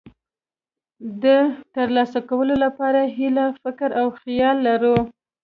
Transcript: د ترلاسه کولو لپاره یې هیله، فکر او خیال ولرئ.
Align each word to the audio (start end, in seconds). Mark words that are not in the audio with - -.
د 1.23 1.25
ترلاسه 1.75 2.19
کولو 2.29 2.55
لپاره 2.65 2.99
یې 3.05 3.13
هیله، 3.17 3.45
فکر 3.63 3.89
او 4.01 4.07
خیال 4.21 4.57
ولرئ. 4.61 4.97